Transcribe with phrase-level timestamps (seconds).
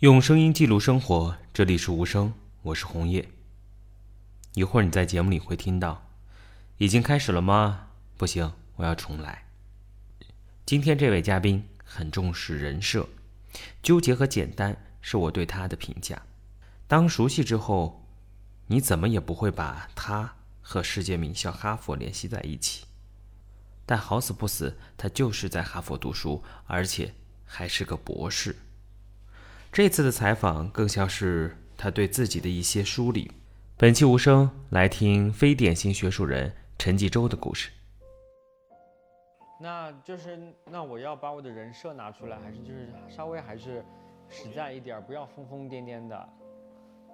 [0.00, 3.28] 用声音记录生活，这里是无声，我是红叶。
[4.54, 6.08] 一会儿你在节目里会听到，
[6.78, 7.88] 已经开始了吗？
[8.16, 9.44] 不行，我要重来。
[10.64, 13.06] 今天这位嘉宾很重视人设，
[13.82, 16.22] 纠结和简单是我对他的评价。
[16.88, 18.02] 当熟悉之后，
[18.68, 22.86] 你怎么也不会把他和世界名校哈佛联系在一起。
[23.84, 27.12] 但好死不死，他就是在哈佛读书，而且
[27.44, 28.56] 还是个博士。
[29.72, 33.30] 这次的采访更像是他对自己的一些梳理。
[33.76, 37.70] 本期无声来听非典型学术人陈继洲的故事。
[39.60, 43.84] 那就是那我要把我的人设拿出来，还是就是稍微还是
[44.28, 46.28] 实在一点，不要疯疯癫癫的。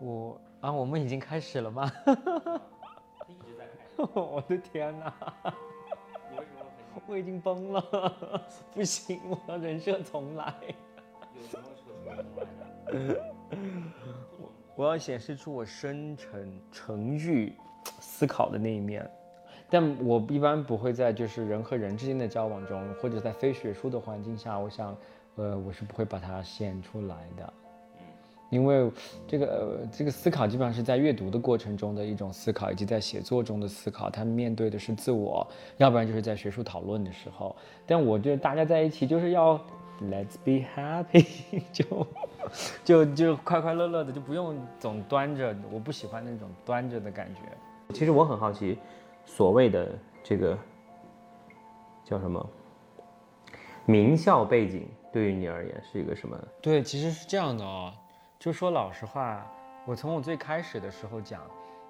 [0.01, 1.93] 我啊，我们已经开始了吗？
[3.29, 4.05] 一直在开。
[4.19, 5.13] 我的天哪！
[6.33, 7.03] 你为什么？
[7.07, 7.83] 我已经崩了，
[8.73, 10.55] 不行，我要人设重来。
[11.35, 11.67] 有什么？
[14.39, 14.51] 我
[14.85, 17.53] 我要显示出我深沉、沉郁、
[18.01, 19.09] 思考的那一面，
[19.71, 24.97] 但我一般不会在就是人和人之间的交往中，或者在非学术的环境下，我想，
[25.37, 27.53] 呃，我是不会把它显出来的。
[28.49, 28.89] 因为
[29.27, 34.09] 这个呃，这个思考基本上是在阅读的过程中的一种思考，以及在写作中的思考。
[34.09, 35.45] 他面对的是自我，
[35.79, 37.57] 要不然就是在学术讨论的时候。
[37.85, 39.61] 但我觉得大家在一起就是要
[40.01, 42.07] Let's be happy， 就
[42.85, 45.57] 就就快快乐乐的，就不用总端着。
[45.71, 47.41] 我不喜欢那种端着的感觉。
[47.95, 48.79] 其实我很好奇，
[49.25, 50.59] 所谓的这个
[52.05, 52.47] 叫什么
[53.87, 56.39] 名校背景，对于你而言是一个什么？
[56.61, 57.93] 对，其实是这样的哦。
[58.39, 59.51] 就说老实话，
[59.87, 61.41] 我从我最开始的时候讲，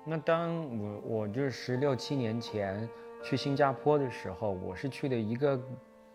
[0.05, 2.89] 那当我我就是十六七年前
[3.25, 5.61] 去新加坡的时候，我是去的一个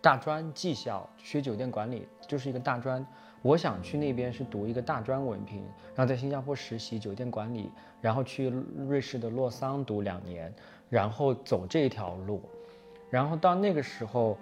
[0.02, 3.06] 大专技校学酒店管理，就是一个大专。
[3.40, 5.62] 我想去那边是读一个大专文凭，
[5.94, 8.50] 然后在新加坡实习酒店管理，然后去
[8.86, 10.52] 瑞士的洛桑读两年，
[10.90, 12.42] 然后走这条路。
[13.08, 14.36] 然后到那个时候，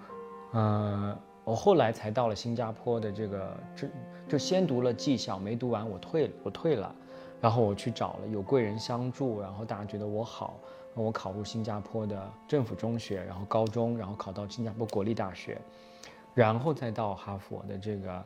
[0.51, 1.17] 嗯。
[1.43, 3.87] 我后来才到了新加坡的这个，这
[4.29, 6.93] 就先读了技校，没读完我退我退了，
[7.41, 10.59] 然后我去找了有贵人相助，然后大家觉得我好，
[10.93, 15.59] 我考入新加坡的政府中学，然后高中，然后考到新加坡国立大学，
[16.33, 18.25] 然后再到哈佛的这个，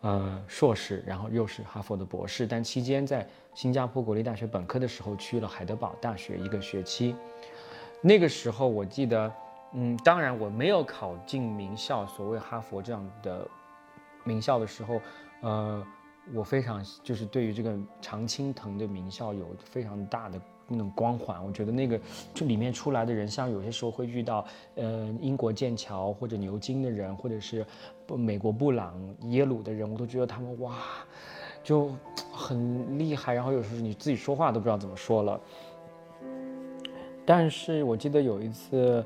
[0.00, 7.14] 呃硕士，然后又是哈佛的博士，但期间在新加坡国立大学本科的时候去了海德堡大学一个学期，
[8.00, 9.32] 那个时候我记得。
[9.72, 13.46] 嗯，当然我没有考进名校，所谓哈佛这样的
[14.24, 15.00] 名校的时候，
[15.42, 15.86] 呃，
[16.34, 21.44] 我非常就是对于这个常青藤的名校有非常大的那种光环。
[21.44, 22.00] 我觉得那个
[22.32, 24.44] 就里面出来的人，像有些时候会遇到，
[24.76, 27.66] 呃，英国剑桥或者牛津的人，或者是
[28.16, 30.76] 美国布朗、耶鲁的人，我都觉得他们哇，
[31.62, 31.90] 就
[32.32, 33.34] 很厉害。
[33.34, 35.40] 然后有时候你自己说话都不知道怎么说了。
[37.24, 39.04] 但是我记得有一次。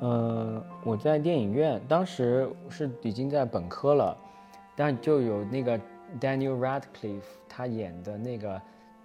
[0.00, 4.16] 嗯，我在电影院，当时是已经在本科了，
[4.76, 5.80] 但就有那个
[6.20, 8.60] Daniel Radcliffe 他演的那个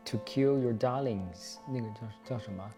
[0.06, 2.70] To Kill Your Darlings，那个叫叫什么？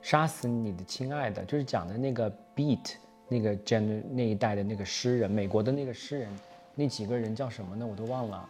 [0.00, 2.94] 杀死你的亲爱的，就是讲的那个 Beat
[3.28, 6.28] 那个 gen 那一代的那个诗人，美国的那个诗人，
[6.74, 7.86] 那几个人叫什么呢？
[7.86, 8.48] 我都忘了。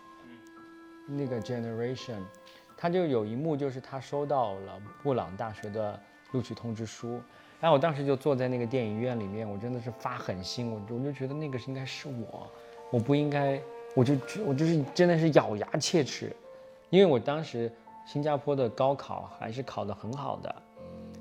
[1.07, 2.21] 那个 generation，
[2.77, 5.99] 他就有一幕就是他收到了布朗大学的
[6.33, 7.21] 录取通知书。
[7.61, 12.47] 然后我当时就坐在那个电影院里面，我真的是发狠心，我我就觉得那个是应该是我，
[12.93, 13.61] 我不应该，
[13.95, 14.15] 我就
[14.47, 16.35] 我就是真的是咬牙切齿，
[16.91, 17.73] 因为我当时
[18.07, 20.55] 新加坡的高考还是考得很好的，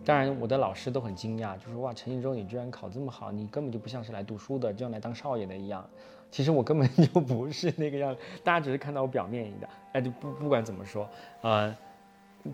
[0.06, 5.88] 当然我的老师都很惊讶，就说哇陈一舟你居然考这么好，你根本就不像是来读书的，就像来当少爷的一样，
[6.30, 11.10] 其实我根本就不是那个样，大家只是看到我表面的，哎就不不管怎么说，
[11.42, 11.76] 呃，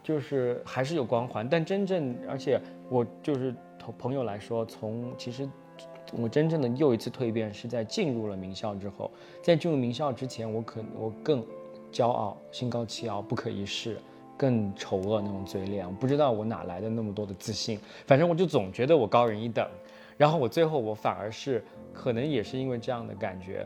[0.02, 2.59] 就是还是有光环，但真正而且
[2.90, 3.53] 我就是。
[3.97, 5.46] 朋友来说，从其实
[6.16, 9.09] 我真正的又一次蜕变是在进入了名校之后，
[9.41, 11.44] 在进入名校之前，我可我更
[11.91, 13.97] 骄傲、心高气傲、不可一世，
[14.37, 15.85] 更丑恶那种嘴脸。
[15.85, 19.67] 我不知道我哪来的那么多的自信，反正我就总觉得我高人一等。
[20.17, 23.66] 然后我最后我反而是可能也是因为这样的感觉，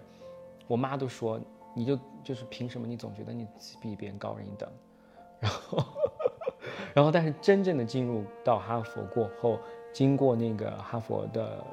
[0.67, 1.39] 我妈都说
[1.73, 3.45] 你就就是凭什么你总觉得你
[3.81, 4.69] 比别人高人一等？
[5.39, 5.83] 然后
[6.93, 9.59] 然后但是真正的进入到哈佛过后。
[9.93, 11.63] 经过那个哈佛的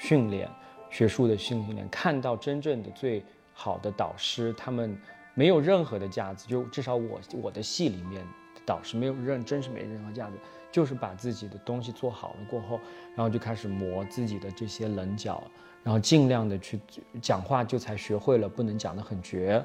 [0.00, 0.48] 训练，
[0.88, 4.98] 学术的训练，看到真正的最好的导师，他们
[5.34, 8.26] 没有任何的架子，就至少我我的系里面
[8.64, 10.38] 导师没有任真是没任何架子，
[10.72, 12.80] 就是把自己的东西做好了过后，
[13.14, 15.42] 然后就开始磨自己的这些棱角，
[15.84, 16.80] 然后尽量的去
[17.20, 19.62] 讲话，就才学会了不能讲得很绝，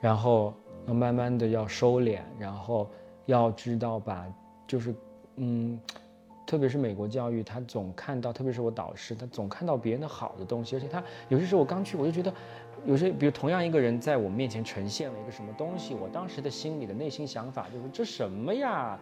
[0.00, 0.54] 然后
[0.86, 2.88] 要慢慢的要收敛，然后
[3.26, 4.24] 要知道把
[4.64, 4.94] 就是
[5.36, 5.76] 嗯。
[6.46, 12.34] 特别是美国教育，他总看到，特别是我导师，他总看到别人的好的东西，而且他有些时候我刚去，我就觉得，
[12.84, 18.98] 有些比如同样一个人在我面前呈现了一个什么东西，我当时的心里的内心想法就是这什么呀，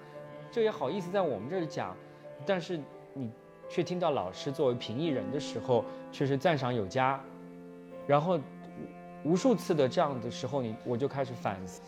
[0.53, 1.97] 这也好意思在我们这儿讲，
[2.45, 2.79] 但是
[3.15, 3.31] 你
[3.69, 7.21] 却听到老师作为评议人的时候却是赞赏有加，
[8.07, 8.39] 然后
[9.25, 11.81] 无数次的这样的时候，你我就开始反思。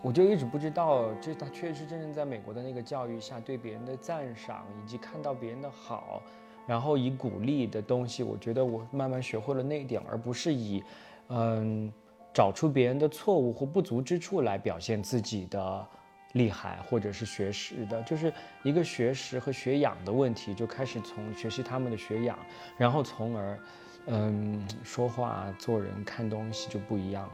[0.00, 6.20] 我就一直不知道，这他确实真正在美国的那个教育下，对别人的赞赏以及看到别人的好，
[6.66, 10.82] 然后以鼓励的东西，我觉得我慢慢学会了那一点，而不是以，
[11.28, 11.92] 嗯，
[12.34, 15.86] 找出别人的错误或不足之处来表现自己的
[16.32, 18.32] 厉害，或者是学识的，就是
[18.64, 22.36] 一个学识和学养的问题，就开始从学习他们的学养，
[22.76, 23.58] 然后从而，
[24.06, 27.32] 嗯，说话、做人、看东西就不一样了。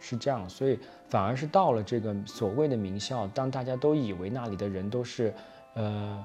[0.00, 5.32] 是这样，所以反而是到了这个所谓的名校，当大家都以为那里的人都是，
[5.74, 6.24] 呃，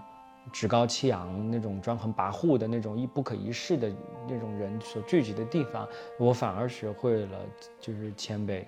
[0.53, 3.91] 趾高气扬那种专横跋扈的那种一不可一世的
[4.29, 5.85] 那种人所聚集的地方，
[6.17, 7.37] 我反而学会了
[7.81, 8.63] 就是谦卑。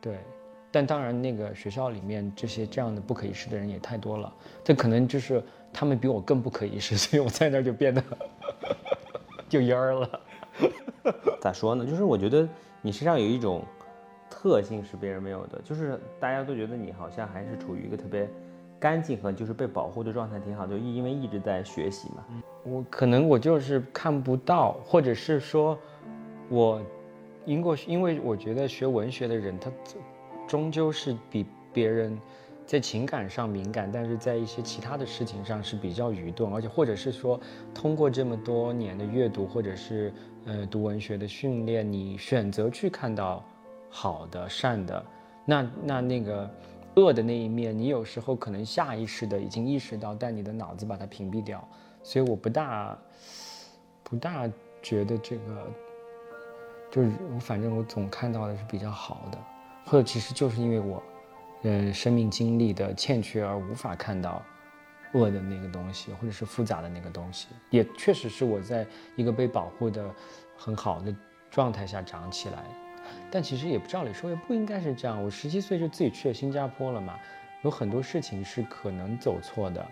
[0.00, 0.18] 对，
[0.70, 4.32] 但当然那个学校里面这些这样的不可一世的人也太多了，
[4.62, 5.42] 这可能就是
[5.72, 8.02] 他们比我更不可一世， 所以我在那儿就变得
[9.48, 10.20] 就蔫儿了。
[11.42, 11.84] 咋说呢？
[11.84, 12.48] 就是我觉得
[12.80, 13.64] 你身上有一种。
[14.28, 18.28] 特性是别人没有的，就是大家都觉得你好像还是处于一个特别
[18.78, 22.24] 干净和就是被保护的状态，挺好，就因为一直在学习嘛。
[22.64, 25.78] 我可能我就是看不到，或者是说，
[26.48, 26.82] 我
[27.44, 29.70] 因过，因为我觉得学文学的人，他
[30.46, 32.18] 终究是比别人
[32.66, 37.40] 在情感上敏感，但是在一些其他的事情上是比较愚钝，而且或者是说，
[37.72, 40.12] 通过这么多年的阅读，或者是
[40.44, 43.42] 呃读文学的训练，你选择去看到。
[43.90, 45.04] 好的、善的，
[45.44, 46.50] 那那那个
[46.96, 51.66] 恶的那一面，你有时候可能下意识的已经意识到，但你的脑子把它屏蔽掉，
[52.02, 52.98] 所以我不大
[54.02, 54.48] 不大
[54.82, 55.66] 觉得这个，
[56.90, 59.38] 就是我反正我总看到的是比较好的，
[59.86, 61.02] 或者其实就是因为我，
[61.62, 64.42] 嗯，生命经历的欠缺而无法看到
[65.14, 68.86] 恶的那个东西，或者是复杂的那个东西，也确实是我在
[69.16, 70.08] 一个被保护的
[70.56, 71.14] 很好的
[71.50, 72.64] 状态下长起来。
[73.30, 75.22] 但其实也不照理说也不应该是这样。
[75.22, 77.18] 我十七岁就自己去了新加坡了嘛，
[77.62, 79.86] 有很多事情是可能走错的，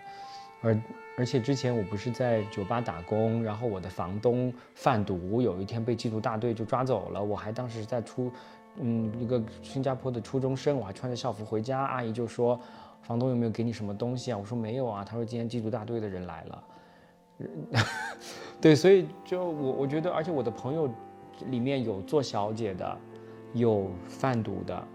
[0.61, 0.81] 而
[1.17, 7.23] 而且之前我不是在酒吧打工，然后我的房东贩毒，有一天被缉毒大队就抓走了。
[7.23, 8.31] 我还当时在初，
[8.77, 12.59] 嗯，一个新加坡的初中生，我还穿着校服回家，阿姨就说，
[13.01, 14.37] 房东有没有给你什么东西啊？
[14.37, 15.03] 我说没有啊。
[15.03, 16.63] 他说今天缉毒大队的人来了，
[18.59, 20.89] 对，所以就我我觉得，而且我的朋友
[21.49, 22.97] 里面有做小姐的。
[23.53, 24.87] 有贩毒的，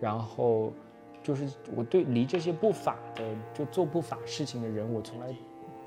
[0.00, 0.72] 然后
[1.20, 5.34] 就是我对离这些不法的就做不法事情的人，我从来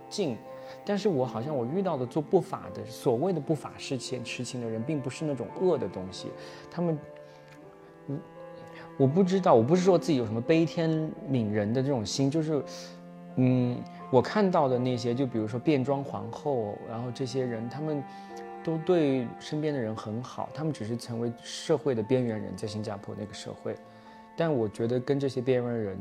[0.10, 0.36] 近，
[0.84, 6.28] 但是我好像我遇到的做不法的所谓的不法事情事情的人，并不是那种恶的东西，
[6.70, 7.00] 他们，
[8.08, 8.20] 嗯，
[8.98, 12.62] 我不知道，我不是说自己有什么悲天悯人的这种心，就是，
[13.38, 13.78] 嗯，
[14.12, 18.04] 我看到的那些，就比如说变装皇后，然后这些人，他们。
[18.68, 23.74] 都对身边的人很好，他们只是成为社会的边缘人，在新加坡那个社会。
[24.36, 25.98] 但我觉得跟这些边缘人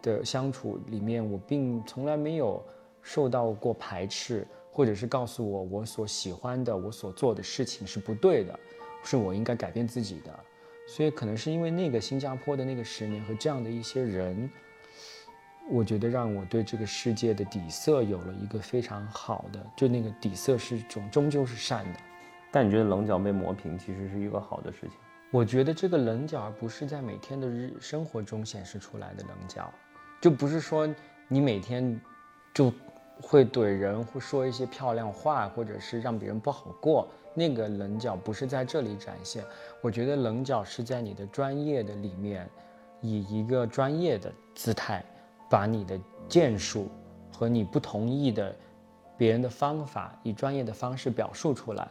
[0.00, 2.64] 的相处里面，我并从来没有
[3.02, 8.58] 受到过排斥，或者是告诉我我所喜欢的、我所做的事情是不对的，
[9.04, 10.34] 是我应该改变自己的。
[10.88, 14.50] 所以可能是因为那个新加坡的那个十年和这样的一些人，
[15.68, 22.00] 我觉得让我对这个世界的底色有了一个非常好的，就那个底色是种终究是善的。
[22.56, 24.92] 但你觉得棱角被磨平，其实是一个好的事情？
[25.30, 29.70] 我觉得这个棱角不是在每天的日生活中显示出来的棱角，
[30.22, 30.88] 就不是说
[31.28, 32.00] 你每天
[32.54, 32.72] 就
[33.20, 37.06] 会怼人，或说一些漂亮话，或者是让别人不好过。
[37.34, 39.44] 那个棱角不是在这里展现。
[39.82, 42.48] 我觉得棱角是在你的专业的里面，
[43.02, 45.04] 以一个专业的姿态，
[45.50, 46.88] 把你的建树
[47.30, 48.56] 和你不同意的
[49.18, 51.86] 别人的方法，以专业的方式表述出来。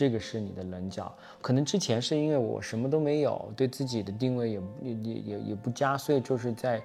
[0.00, 6.82] 这个是你的棱角，可能之前是因为我什么都没有，对自己的定位也也也也不佳，所以就是在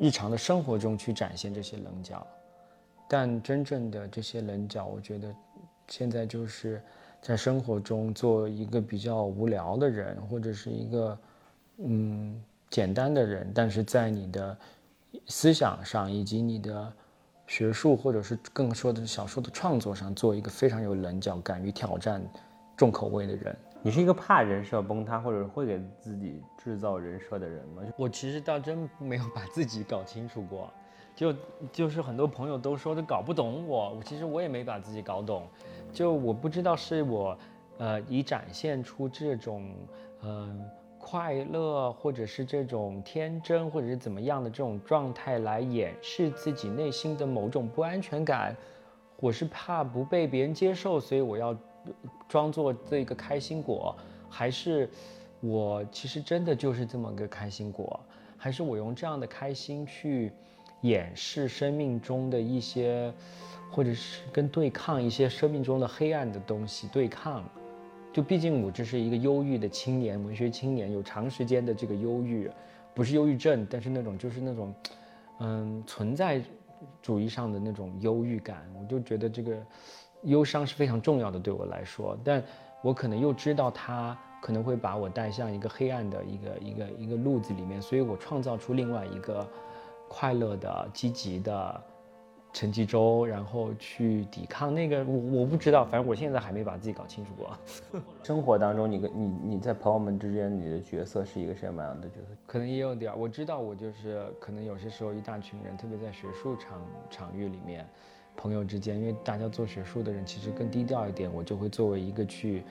[0.00, 2.26] 日常的生活中去展现这些棱角。
[3.06, 5.30] 但真正的这些棱角，我觉得
[5.88, 6.82] 现在就是
[7.20, 11.18] 在生活中做一个比较无聊的人，或者是一个
[11.76, 14.56] 嗯简单的人，但是在你的
[15.26, 16.90] 思想上以及你的。
[17.48, 22.22] 学术或者是更说的小说的创作上，做一个非常有棱角、敢于挑战
[22.76, 27.82] 重口味的人，你是一个怕人设崩塌，或者会给自己制造人设的人吗？
[27.96, 30.70] 我其实倒真没有把自己搞清楚过，
[31.16, 31.34] 就
[31.72, 35.48] 就是很多朋友都说的搞不懂我，我其实我也没把自己搞懂，
[35.90, 37.38] 就我不知道是我，
[37.78, 39.74] 呃，以展现出这种，
[40.22, 40.70] 嗯，
[41.10, 48.54] 快乐或者是这种天真或者是怎么样的这种状态来掩饰自己内心的某种不安全感，
[49.16, 51.56] 我是怕不被别人接受，所以我要。
[52.28, 53.96] 装作这个开心果，
[54.28, 54.90] 还是
[55.40, 57.98] 我其实真的就是这么个开心果，
[58.36, 60.30] 还是我用这样的开心去
[60.82, 63.10] 掩饰生命中的一些，
[63.70, 67.42] 或者是跟对抗一些生命中的黑暗的东西对抗？
[68.18, 72.50] 就毕竟我这是一个忧郁的青年，文学青年，有长时间的这个忧郁，
[72.92, 74.74] 不是忧郁症，但是那种就是那种，
[75.38, 76.42] 嗯，存在
[77.00, 79.56] 主义上的那种忧郁感，我就觉得这个。
[80.24, 82.42] 忧伤是非常重要的，对我来说，但
[82.82, 89.48] 我可能又知道它可能会把我带向一个黑暗的一个一个一个路子里面，所以我创造出另外一个
[90.08, 91.80] 快乐的、积极的
[92.52, 97.56] 陈继洲，然后去抵抗那个我我不知道，反正我现在还没把自己搞清楚过。
[98.24, 102.36] 生活当中，你跟你你在朋友们之间，你的角色是一个什么样的角色？
[102.46, 107.86] 可能也有点，我知道我就是可能有些时候一大群人，特别在学术场场域里面。
[108.40, 112.62] 朋友之间，因为大家做学术的人其实更低调一点，我就会作为一个去，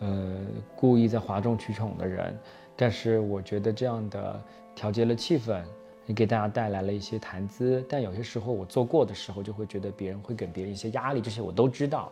[0.00, 0.36] 呃，
[0.76, 2.38] 故意在哗众取宠的人。
[2.76, 4.38] 但是我觉得这样的
[4.74, 5.62] 调节了气氛，
[6.06, 7.84] 也给大家带来了一些谈资。
[7.88, 12.10] 但有些时候我做过的时候，就会觉得别人会给别人一些压力，这些我都知道，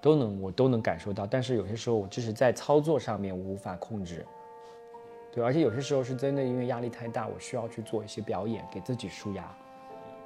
[0.00, 1.26] 都能我都能感受到。
[1.26, 4.24] 但是有些时候我就是在操作上面我无法控制，
[5.32, 9.44] 对，而且有些时候是真的因为压力太大，我需要去做一些表演，给自己舒压。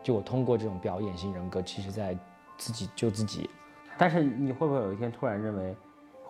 [0.03, 2.17] 就我通过这种表演型人格，其实在
[2.57, 3.51] 自己救自己。
[3.99, 5.77] 但是你会不会有一天突然认为，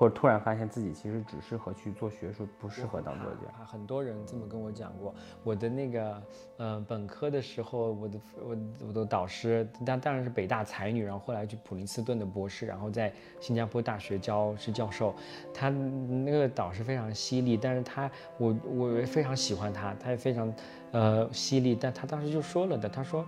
[0.00, 3.64] 或者突然发现自己其实只适合去做学术，不适合当作家？
[3.66, 5.14] 很多人这么跟我讲过。
[5.44, 6.22] 我的那个，
[6.56, 8.56] 呃，本科的时候，我的我
[8.88, 15.14] 我的导师，当当然是北大才女，然后后来去普林斯顿的博士，然后在新加坡大学教是教授。
[15.52, 20.50] 他那个导师非常犀利，但是他我我非常喜欢他，他也非常，
[20.92, 21.74] 呃，犀利。
[21.78, 23.22] 但他当时就说了的，他说。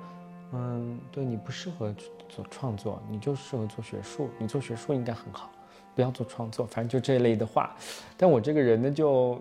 [0.55, 1.95] 嗯，对你不适合
[2.29, 4.29] 做创作，你就适合做学术。
[4.39, 5.51] 你做学术应该很好，
[5.95, 6.67] 不要做创作。
[6.67, 7.75] 反正就这一类的话。
[8.17, 9.41] 但我这个人呢，就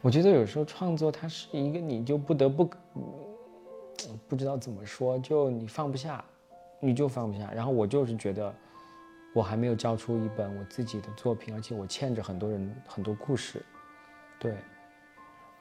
[0.00, 2.70] 我觉得有时候创作它是一个，你就不得不
[4.28, 6.24] 不知道怎么说，就你放不下，
[6.80, 7.50] 你就放不下。
[7.52, 8.54] 然后我就是觉得，
[9.34, 13.64] 我还没有交出一本我自己的作品，而且我欠着很多人很多故事。
[14.38, 14.54] 对，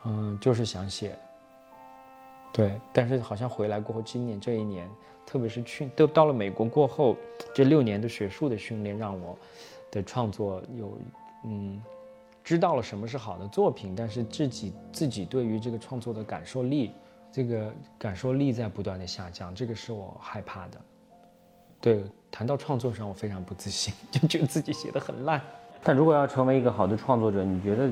[0.05, 1.17] 嗯，就是想写。
[2.57, 4.89] 对，但是好像回来过后，今年这一年，
[5.27, 7.15] 特别是去都到了美国过后，
[7.53, 9.37] 这六年的学术的训练，让我
[9.91, 10.97] 的创作有
[11.45, 11.79] 嗯，
[12.43, 16.93] 知道了什么是好的作品，但是自己自己对于这个创作的感受力，
[17.31, 20.81] 这个感受力在不断的下降，这个是我害怕的。
[21.79, 25.39] 对，谈到创作上，我非常不自信， 就觉得自己写的很烂。
[25.83, 27.87] 但如果要成为一个好的创作者，你觉得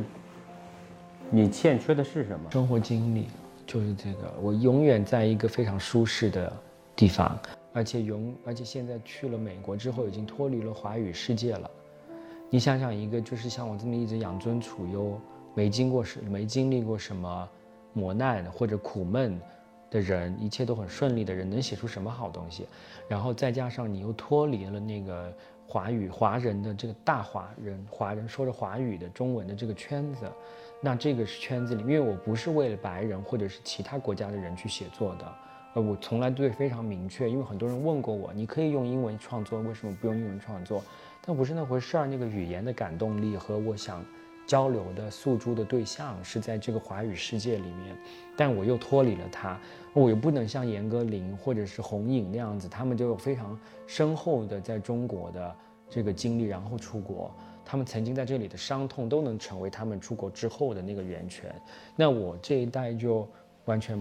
[1.29, 2.49] 你欠缺的是什么？
[2.49, 3.27] 生活经历。
[3.65, 6.53] 就是这个，我永远在一个非常舒适的
[6.95, 7.37] 地方，
[7.73, 11.69] 而且永，而且现在去了美国之后，已经脱离了华语世界了。
[12.49, 15.19] 你想想，一个就是像我这么一直养尊处优，
[15.55, 17.49] 没经过什，没经历过什么
[17.91, 19.39] 磨难或者苦闷
[19.89, 22.67] 的人，一切都很顺利的人，能写出什么好东西？
[23.09, 25.33] 然后再加上你又脱离了那个
[25.67, 30.25] 华语华人的这个大华人，华人说着华语的中文的这个圈子。
[30.81, 35.33] 那这个是圈子里，因为我不是为了白人或者是其他国家的人去写作的，
[35.73, 40.83] 呃，我从来对非常明确，因为很多人问过我，你可以用英文创作，为什么不用英文创作？
[41.25, 44.05] 但不是那回事儿，那个语言的感动力和我想
[44.45, 47.97] 交流的诉诸的对象是在这个华语世界里面，
[48.37, 49.59] 但我又脱离了它，
[49.91, 55.55] 我又不能像严歌苓或者是红影那样子，他们就有非常深厚的在中国的
[55.89, 57.33] 这个经历，然后出国。
[57.65, 61.53] 他们曾经在这里的伤痛都能成为他们出国之后的那个源泉，
[61.95, 63.27] 那我这一代就
[63.65, 63.99] 完全，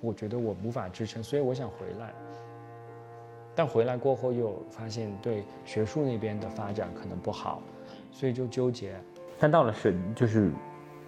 [0.00, 2.14] 我觉得我无法支撑，所以我想回来。
[3.54, 7.62] 但回来过后又发现对学术那边的发展可能不好，
[8.10, 8.94] 所以就纠结。
[9.38, 10.50] 但到了是就是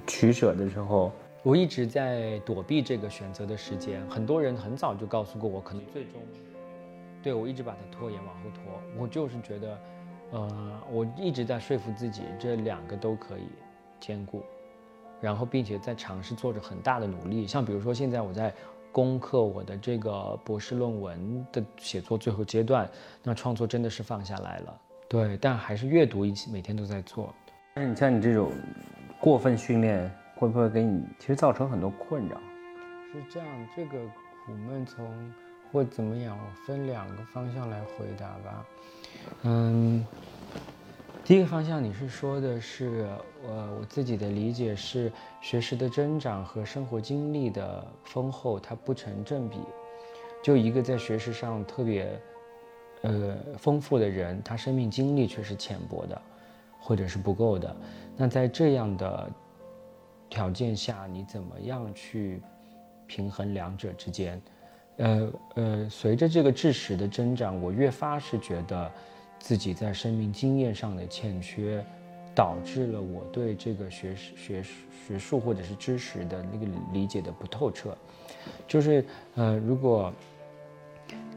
[0.07, 1.11] 取舍的时候，
[1.43, 4.07] 我一直在躲避这个选择的时间。
[4.11, 6.21] 很多人很早就告诉过我，可能最终，
[7.23, 8.63] 对我一直把它拖延往后拖，
[8.99, 9.79] 我就是觉得。
[10.31, 13.49] 呃，我一直在说服自己，这两个都可以
[14.01, 14.43] 兼顾，
[15.21, 17.47] 然后并且在尝试做着很大的努力。
[17.47, 18.53] 像比如说，现在我在
[18.91, 22.89] 攻克我的这个博士论文的写作最后阶段，
[23.23, 24.81] 那创作真的是放下来了。
[25.09, 27.33] 对，但还是阅读一起，每天都在做。
[27.75, 28.51] 但是你像你这种
[29.21, 32.37] 过分训练，会不会给你其实造成很多困扰？
[33.13, 33.99] 是这样，这个
[34.45, 35.33] 苦闷从
[35.71, 38.65] 或怎么样，我分两个方向来回答吧。
[39.43, 40.05] 嗯，
[41.25, 43.07] 第一个方向你是说的是，
[43.47, 49.59] 呃，我自己的理解是，学识的增长和生活经历的丰厚，它不成正比。
[50.43, 52.21] 就一个在学识上特别，
[53.03, 56.21] 呃，丰富的人，他生命经历却是浅薄的，
[56.79, 57.75] 或者是不够的。
[58.17, 59.31] 那在这样的
[60.29, 62.43] 条件下，你怎么样去
[63.07, 64.41] 平衡两者之间？
[64.97, 68.91] 呃呃，随着这个知识的增长，我越发是觉得
[69.39, 71.85] 自己在生命经验上的欠缺，
[72.35, 74.63] 导致了我对这个学学
[75.07, 77.97] 学术或者是知识的那个理解的不透彻。
[78.69, 80.13] 就是呃，如果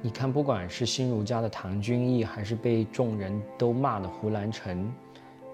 [0.02, 4.94] 你看，不管是新儒家的唐君毅，还是被众人都骂的胡兰成，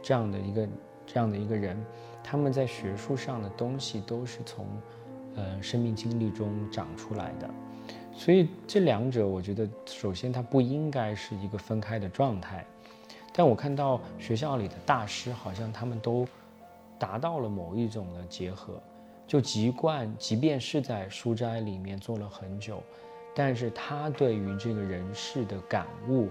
[0.02, 0.68] 这样的一个
[1.06, 1.82] 这样的一个人，
[2.22, 4.68] 他们在学术上的东西都是从，
[5.36, 7.50] 呃，生命经历中长出来的。
[8.16, 12.66] 所以这两者，我觉得首先它不应该是一个分开的状态。
[13.34, 16.26] 但我看到学校里的大师，好像他们都
[17.00, 18.82] 达到了某一种的结合，
[19.26, 22.82] 就籍贯，即便是在书斋里面做了很久。
[23.36, 26.30] 但是他对于这个人世的感悟，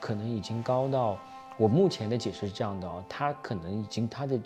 [0.00, 1.16] 可能已经高到
[1.56, 4.36] 我目前的解释是这样的哦，他可能已经他的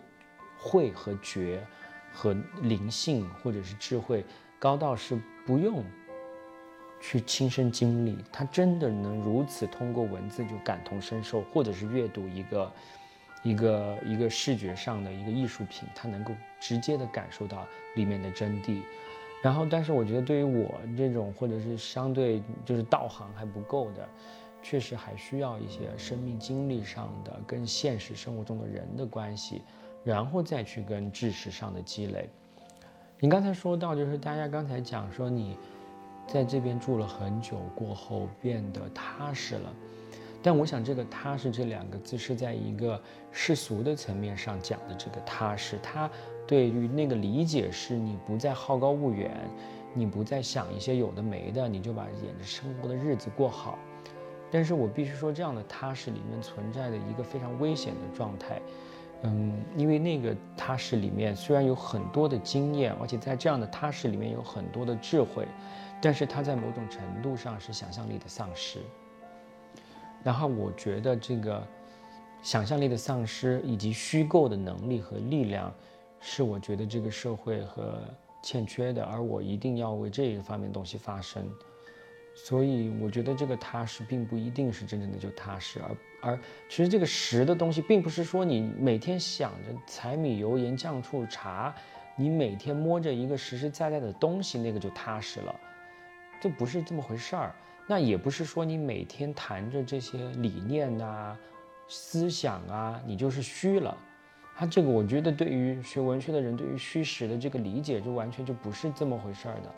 [0.59, 1.67] 慧和觉
[2.13, 4.23] 和灵性或者是智慧
[4.59, 5.83] 高到是不用
[7.09, 12.73] 去亲身经历，他真的能如此通过文字就感同身受，或者是阅读一个
[13.45, 18.81] 一个一个视觉上的一个艺术品，他能够直接的感受到里面的真谛。
[19.41, 24.09] 然后，但是我觉得对于我这种，或者是相对就是道行还不够的，
[24.61, 29.63] 确实还需要一些生命经历上的跟现实生活中的人的关系，
[30.03, 32.29] 然后再去跟知识上的积累。
[33.21, 35.57] 你刚才说到，就是大家刚才讲说你
[36.27, 39.73] 在这边住了很久过后变得踏实了，
[40.43, 46.11] 但我想这个“踏实”这两个字是在一个世俗的层面上讲的这个踏实，它。
[46.49, 49.33] 对于那个理解是，你不再好高骛远，
[49.93, 53.77] 你不再想一些有的没的，你就把沿着生活的日子过好。
[54.49, 58.63] 但是我必须说，这样的踏实里面存在的一个非常危险的状态，
[59.23, 65.49] 嗯，因为那个踏实里面虽然有很多的经验，而且在这样的踏实里面有很多的智慧，
[66.01, 68.81] 但是它在某种程度上是想象力的丧失。
[70.23, 71.67] 然后我觉得这个
[72.43, 75.73] 想象力的丧失以及虚构的能力和力量。
[76.19, 78.03] 是我觉得这个社会和
[78.43, 81.47] 欠缺的，而我一定要为这一方面东西发声。
[82.35, 91.73] 所以我觉得这个踏实并不一定是真正的就踏实，而而其实这个实的东西，并不是说你每天想着柴米油盐酱醋茶，
[92.17, 95.55] 你每天摸着一个实实在在的东西，那个就踏实了，
[96.47, 97.53] 这不是这么回事儿。
[97.89, 101.37] 那也不是说你每天谈着这些理念呐、
[101.89, 103.97] 思想啊，你就是虚了。
[104.57, 109.75] 他这个，我觉得对于学文学的人，对于虚实的这个理解，就完全就不是这么回事儿的。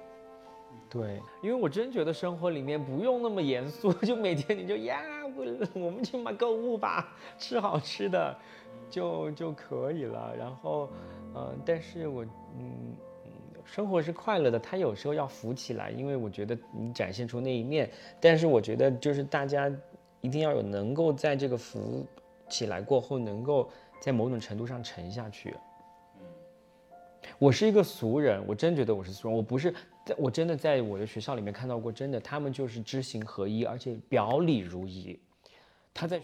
[0.90, 5.00] 对，因为我真觉得生活里面不用那么严肃，就每天你就呀，
[5.35, 8.37] 我我们去买购物吧，吃好吃的，
[8.90, 10.37] 就就可以了。
[10.37, 10.90] 然后，
[11.33, 12.28] 呃，但是我，嗯
[12.59, 12.96] 嗯，
[13.72, 17.88] 生活是快乐的，他有时候要浮起来，因为我觉得你展现出那一面。
[18.18, 19.70] 但是我觉得就是大家
[20.20, 22.04] 一定要有能够在这个浮
[22.48, 23.70] 起来过后能够。
[24.00, 25.52] 在某种程度上沉下去。
[27.37, 29.37] 我是一个俗人，我真觉得我是俗人。
[29.37, 29.74] 我不是
[30.07, 35.18] 在，我真的在我的学校里面看到过，真的他们就是知行合一，而且表里如一。
[35.92, 36.22] 他在，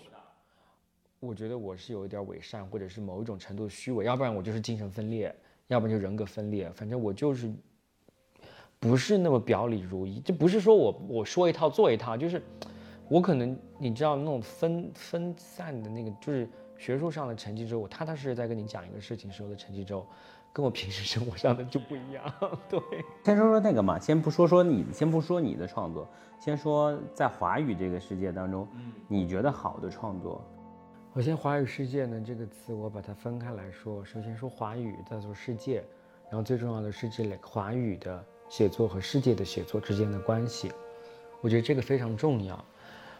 [1.18, 5.34] 我觉得我是有一点伪善，或者是某一种程度虚伪，要不然我就是精神分裂，
[5.68, 6.70] 要不然就人格分裂。
[6.70, 7.52] 反正我就是
[8.78, 10.20] 不是那么表里如一。
[10.20, 12.42] 这不是说我我说一套做一套，就是
[13.08, 16.48] 我可能你知道那种分分散的那个就是。
[16.76, 20.04] 学术上的成绩之后，我踏踏实实在跟你讲一个事情时候的成绩之后，
[20.52, 22.24] 跟我平时生活上的就不一样。
[22.68, 22.80] 对，
[23.24, 26.06] 先说说那个嘛，先不说说你，先不说你的创作，
[26.40, 28.68] 先说在华语这个世界当中，
[29.06, 30.44] 你觉得好的创作。
[31.14, 34.04] 首先华语世界呢这个词，我把它分开来说。
[34.04, 35.76] 首先说华语，再说世界，
[36.28, 40.72] 然后最重要的是这两个华语的写作和世界的写作之间的关系。
[41.40, 42.64] 我觉得这个非常重要。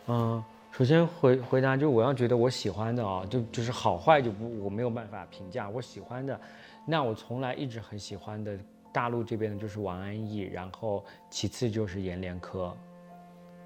[0.09, 0.45] 嗯。
[0.73, 5.71] 首先回回答，就我要觉得我喜欢的啊，就就是好坏就不我没有办法评价。
[5.71, 6.41] 我喜欢的，
[6.85, 8.59] 那我从来一直很喜欢的
[8.93, 12.77] 大陆这边的就是王安忆，然后其次就是阎连科，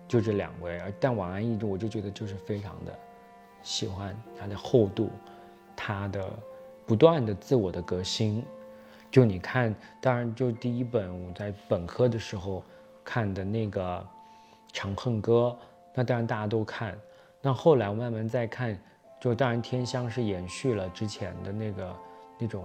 [0.06, 0.78] 就这两位。
[1.00, 2.92] 但王安忆就我就觉得就是非常的
[3.62, 5.10] 喜欢它的厚度，
[5.76, 6.28] 它的
[6.86, 8.44] 不断的自我的革新。
[9.10, 12.62] 就你看，当然就第一本我在本科的时候
[13.02, 13.98] 看的那个
[14.72, 15.56] 《长恨歌》，
[15.94, 16.94] 那当然大家都看。
[17.40, 18.78] 那后来我慢慢再看，
[19.18, 21.96] 就当然天香是延续了之前的那个
[22.38, 22.64] 那种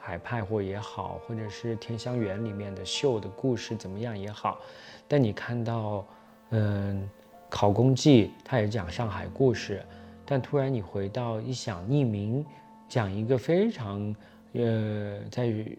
[0.00, 4.58] 海派或也好，或者是天香园里面的秀的故事怎么样也好。
[5.06, 6.06] 但你看到，
[6.50, 7.02] 嗯，
[7.50, 9.84] 《考功记》它也讲上海故事，
[10.26, 12.44] 但突然你回到一想，匿名
[12.88, 14.14] 讲一个非常，
[14.54, 15.78] 呃，在于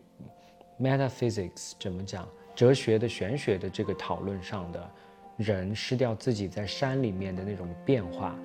[0.81, 4.89] metaphysics 怎么讲，哲学的玄学的这个讨论上的
[5.35, 8.35] 人失掉自己在山里面的那种变化，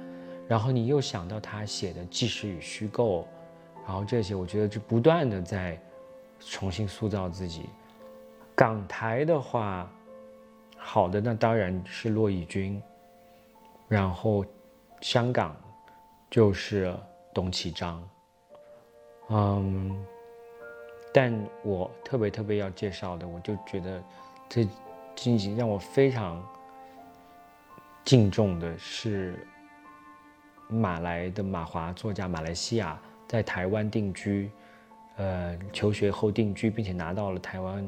[0.48, 3.26] 然后你又想到他写的纪实与虚构，
[3.86, 5.80] 然后这些我觉得就不断的在
[6.40, 7.70] 重新塑造自己。
[8.54, 9.90] 港台的话。
[10.84, 12.82] 好的，那当然是骆以军。
[13.86, 14.44] 然后，
[15.00, 15.54] 香港
[16.32, 16.96] 就是
[17.34, 18.02] 董启章。
[19.28, 20.02] 嗯，
[21.12, 21.30] 但
[21.62, 24.02] 我特别特别要介绍的，我就觉得
[24.48, 24.66] 这
[25.14, 26.42] 近几让我非常
[28.02, 29.46] 敬重的是
[30.68, 34.50] 马来的马华作家，马来西亚在台湾定居，
[35.16, 37.86] 呃，求学后定居，并且拿到了台湾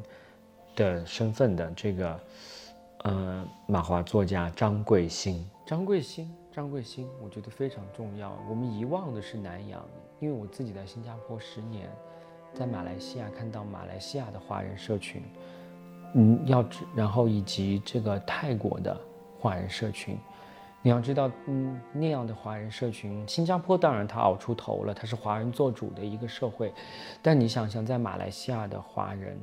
[0.76, 2.20] 的身份的这个。
[3.04, 8.32] 呃，马华作家张贵兴，张贵兴，张贵兴，我觉得非常重要。
[8.48, 9.84] 我们遗忘的是南洋，
[10.20, 11.90] 因为我自己在新加坡十年，
[12.52, 15.20] 在马来西亚看到马来西亚的华人社群，
[16.14, 16.64] 嗯，要
[16.94, 18.96] 然后以及这个泰国的
[19.40, 20.16] 华人社群，
[20.80, 26.72] 你要知道，嗯，那样的华人社群，新加坡当然它熬出头了，它是华人做主的一个社会，
[27.20, 29.36] 但你想想，在马来西亚的华人。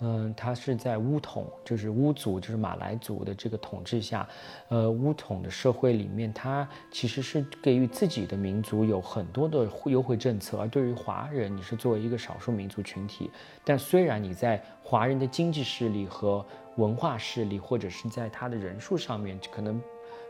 [0.00, 4.28] 嗯，他是在巫统，就是巫族，就是马来族的这个统治下，
[4.68, 13.30] 呃，巫统的社会里面，他其实是给予自己的民族有很多的优惠政策，而对于华人，你是作为一个少数民族群体，
[13.64, 16.44] 但虽然你在华人的经济势力和
[16.76, 19.80] 文化势力，或者是在他的人数上面，可能。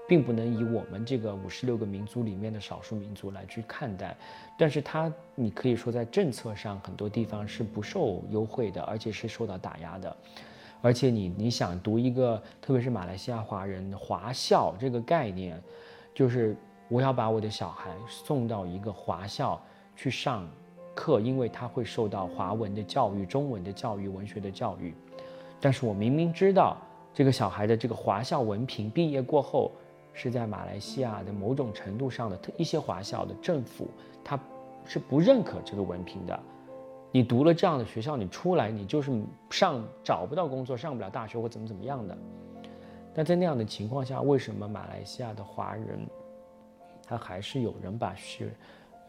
[0.06, 4.14] 并不能以我们这个五十六个民族里面的少数民族来去看待，
[4.58, 10.14] 但是它你可以说在政策上很多地方是不受优惠的，而且是受到打压的，
[10.82, 15.58] 而且你你想读一个，特别是马来西亚华人华校这个概念，
[16.12, 16.54] 就是
[16.88, 19.58] 我要把我的小孩送到一个华校
[19.96, 20.46] 去上
[20.94, 24.94] 课，因为他会受到华文的教育、中文的教育、文学的教育，
[25.62, 26.76] 但是我明明知道
[27.14, 29.72] 这个小孩的这个华校文凭毕业过后。
[30.14, 33.88] 是在马来西亚的某种程度上的一些华校的政府，
[34.24, 34.40] 他
[34.86, 36.40] 是不认可这个文凭的。
[37.10, 39.12] 你读了这样的学校，你出来你就是
[39.50, 42.16] 上找不到工作，上不了大学或怎么怎么样的。
[43.12, 46.06] 但在那样的情况下，为什么马来西亚的华人，
[47.06, 48.52] 他还是有人把学，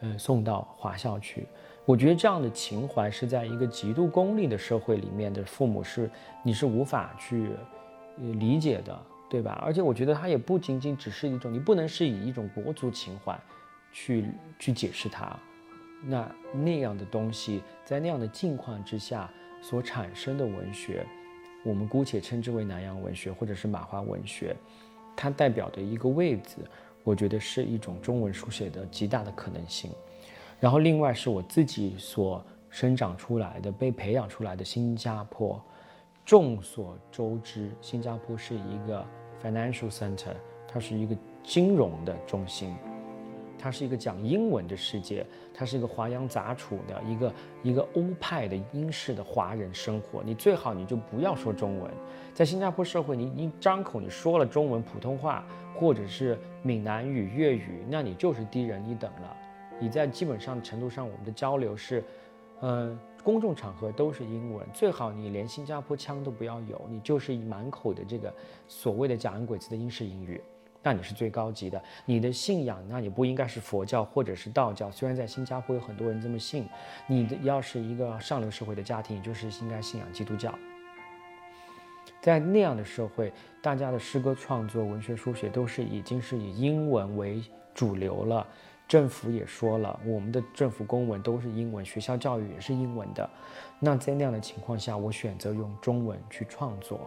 [0.00, 1.48] 呃，送到华校去？
[1.84, 6.10] 我觉得这样的情怀是在一个极度功利的社会里面的父母是
[6.42, 7.50] 你是无法去
[8.16, 8.96] 理解的。
[9.28, 9.60] 对吧？
[9.62, 13.38] 而且我觉得它也不仅仅只是一种，你不能是以一种国族情怀，
[13.92, 14.24] 去
[14.58, 15.36] 去解释它。
[16.04, 19.28] 那那样的东西，在那样的境况之下
[19.60, 21.04] 所产生的文学，
[21.64, 24.54] 我们姑且称之为南洋文学或者是马华文学，
[25.16, 26.58] 它代表的一个位置，
[27.02, 29.90] 我觉得是一种中文书写的极大的可能性。
[30.60, 35.60] 然后另外是我自己所生长出来的、被培养出来的新加坡。
[36.26, 39.06] 众所周知，新加坡是一个
[39.40, 40.34] financial center，
[40.66, 42.74] 它是一个金融的中心，
[43.56, 50.20] 它是一个讲英文的世界，它是一个华洋杂处的一个一个欧派的英式的华人生活。
[50.24, 51.88] 你最好你就不要说中文，
[52.34, 59.36] 在新加坡社会，你一张口你说了中文、普通话或者是闽南语、粤语，那你就是低人一等了。
[59.78, 62.02] 你在基本上程度上，我们的交流是，
[62.62, 62.98] 嗯。
[63.26, 68.32] 公众场合都是英文，最好你连新加坡腔都不要有，你就是满口的这个
[68.68, 70.40] 所谓的假洋鬼子的英式英语，
[70.80, 71.82] 那你是最高级的。
[72.04, 76.68] 你的信仰，那你不应该是佛教或者是道教，虽然在新加坡有很多人这么信。
[77.08, 80.54] 你的要是一个上流社会的家庭，你就是应该信仰基督教。
[82.20, 87.42] 在那样的社会，大家的诗歌创作、文学书写都是已经是以英文为
[87.74, 88.46] 主流了。
[88.88, 93.28] 政府也说了，我们的政府公文都是英文，学校教育也是英文的。
[93.80, 97.00] 那在那样的情况下，我选择用中文去创作，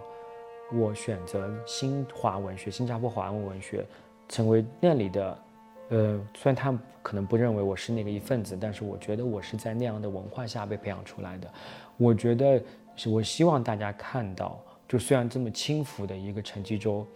[0.73, 3.85] 我选择新华文学、新加坡华文文学，
[4.27, 5.39] 成为那里的。
[5.87, 11.49] 呃，虽然他们可能不认为我是那个一份子，但是我觉得我是在那样的文化下被培养出来的。
[11.95, 12.61] 我觉得，
[13.07, 17.07] 我希望大家看到，就虽然这么轻浮的一个成绩周，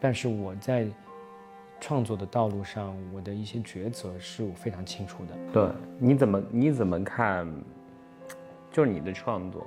[0.00, 0.88] 但是我在。
[1.80, 5.34] 创作的道路上，我的一些抉择是我非常清楚的。
[5.52, 7.46] 对，你怎么你怎么看？
[8.70, 9.66] 就是你的创作，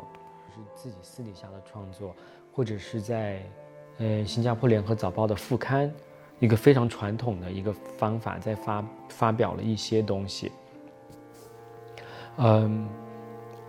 [0.54, 2.16] 是自己私底下的创作，
[2.54, 3.42] 或者是在
[3.98, 5.92] 呃新加坡联合早报的副刊，
[6.40, 10.52] 一个非常传统的一个方法，在发发表了一些东西。
[12.38, 12.88] 嗯，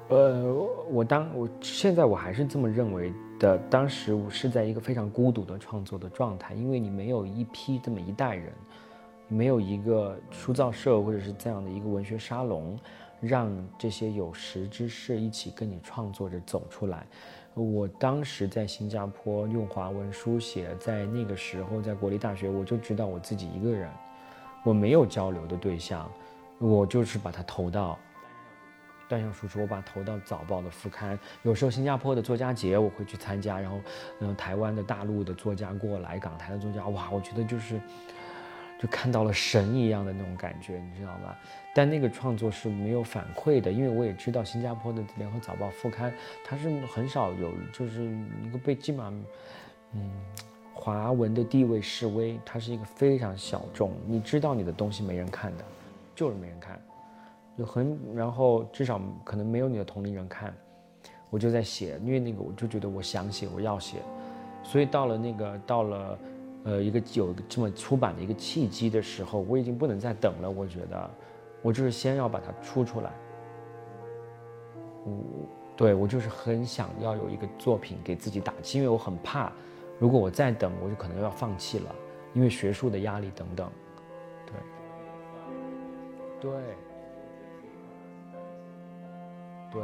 [0.08, 0.54] 呃，
[0.90, 3.58] 我当我现在我还是这么认为的。
[3.68, 8.52] 当时我是在一个非常孤独的创作的状态，因为你没有一批这么一代人，
[9.26, 12.78] 没有一个书造社或者是这样的一个文学沙龙，
[13.20, 17.04] 让这些有识之士一起跟你创作着走出来。
[17.54, 23.90] 我当时在新加坡用华文书写，在那个时候在国立大学，我就知道我自己一个人，
[24.64, 26.08] 我没有交流的对象，
[26.58, 27.98] 我就是把它投到。
[29.12, 31.18] 断上输出，我把投到早报的副刊。
[31.42, 33.78] 有时候新加坡的作家节我会去参加，然后，
[34.20, 37.78] 嗯，台湾的大陆的作家过来，港台的作家，哇，我觉得就是，
[38.80, 41.36] 就看到了神一样的那种感觉，你知道吗？
[41.74, 46.10] 但那个创作是没有反馈的，因为我也知道新加坡的联合早报副刊，
[46.42, 48.02] 它是很少有，就是
[48.42, 49.24] 一个被基本上，
[49.92, 50.10] 嗯，
[50.72, 55.64] 华文的地位示威，它是一个非常小众，你知道你的东西没人看的，
[56.14, 56.80] 就是没人看。
[57.58, 60.54] 就很，然后至少可能没有你的同龄人看，
[61.28, 63.98] 我就在写，因为那个我就觉得我想写，我要写，
[64.62, 66.18] 所以到了那个到了，
[66.64, 70.50] 呃，一个有这么出版的一个契机的时候，我已经不能再等了。
[70.50, 71.10] 我觉得，
[71.60, 73.12] 我就是先要把它出出来。
[75.04, 75.12] 我，
[75.76, 79.52] 对我就是很想要有一个作品给自己打气，因为我很怕，
[79.98, 81.94] 如果我再等，我就可能要放弃了，
[82.32, 83.70] 因为学术的压力等等。
[86.40, 86.91] 对，对。
[89.72, 89.82] 对，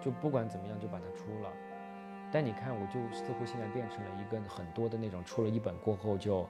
[0.00, 1.50] 就不管怎么样，就把它出了。
[2.32, 6.46] 但你看，我就似乎现在变成了一个很多的那种，出了一本过后就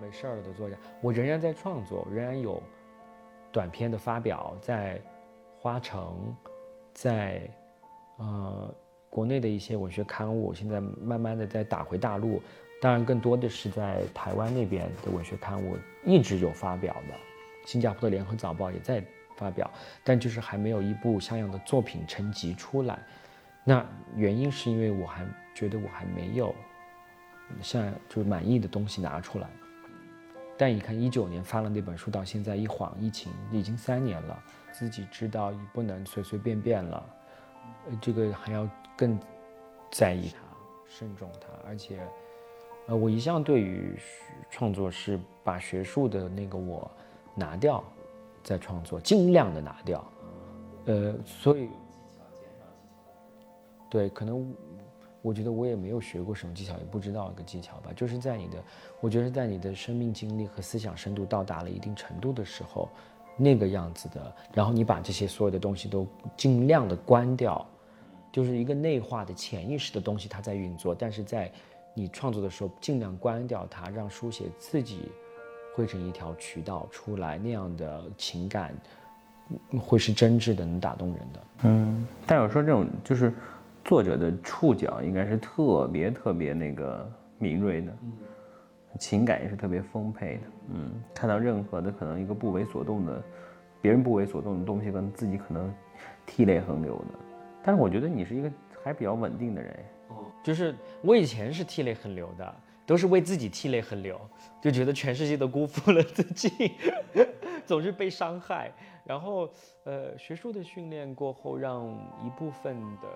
[0.00, 0.76] 没事儿了的作家。
[1.00, 2.62] 我仍然在创作，仍然有
[3.50, 5.00] 短篇的发表，在
[5.58, 6.36] 花城，
[6.92, 7.50] 在
[8.18, 8.74] 呃
[9.08, 12.40] 国内的一些文学刊物，现在慢慢的在打回大陆。
[12.80, 17.14] 当然，更多的是在台湾那边的文学刊物一直有发表的，
[17.66, 19.02] 新加坡的联合早报也在。
[19.40, 19.68] 发表，
[20.04, 22.98] 但就是还没有一部像样的作品成集出来。
[23.64, 26.54] 那原因是因为我还觉得我还没有
[27.62, 29.48] 像就是满意的东西拿出来。
[30.58, 34.38] 但你看一九年发了那本书，到现在一晃疫情已经三年了，
[34.72, 37.02] 自己知道不能随随便便了，
[37.98, 39.18] 这个还要更
[39.90, 40.42] 在意它，
[40.86, 41.48] 慎重它。
[41.66, 41.98] 而且，
[42.88, 43.98] 呃，我一向对于
[44.50, 46.90] 创作是把学术的那个我
[47.34, 47.82] 拿掉。
[48.42, 50.04] 在创作，尽量的拿掉，
[50.86, 51.68] 呃，所以，
[53.88, 54.54] 对，可能
[55.22, 57.90] 我觉得我也没有学过什么技巧，也不知道一个技巧吧。
[57.94, 58.62] 就是在你的，
[59.00, 62.88] 我觉得在你的生命经历和思想深度到达了一定程度的时候，
[63.36, 67.66] 那个样子的，然后你把这些所有的东西都尽量的关掉，
[68.32, 71.52] 就是一个内化的潜意识的东西，它在运作，但是在
[71.92, 75.12] 你创作的时候，尽量关掉它，让书写自己。
[75.74, 78.74] 汇成一条渠道出来，那样的情感
[79.78, 81.40] 会是真挚的，能打动人的。
[81.62, 83.32] 嗯，但有时候这种就是
[83.84, 87.92] 作者的触角应该是特别特别那个敏锐的，
[88.98, 90.42] 情感也是特别丰沛的。
[90.74, 93.22] 嗯，看到任何的可能一个不为所动的，
[93.80, 95.72] 别人不为所动的东西，跟自己可能
[96.26, 97.18] 涕泪横流的。
[97.62, 98.50] 但是我觉得你是一个
[98.82, 99.76] 还比较稳定的人。
[100.08, 102.54] 哦，就是我以前是涕泪横流的。
[102.90, 104.20] 都是为自己涕泪横流，
[104.60, 106.72] 就觉得全世界都辜负了自己，
[107.64, 108.72] 总是被伤害。
[109.04, 109.48] 然后，
[109.84, 111.86] 呃，学术的训练过后，让
[112.26, 113.06] 一部分的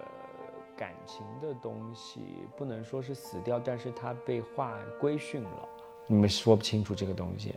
[0.77, 2.21] 感情的东西
[2.57, 5.69] 不能说是死掉，但是它被化规训了。
[6.07, 7.57] 你们说不清楚这个东西，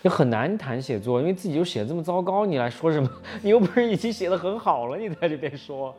[0.00, 3.10] 就很难谈写作，因为自己就写这么糟糕，你来说什么？
[3.42, 5.92] 你又不是已经写的很好了，你在这边说。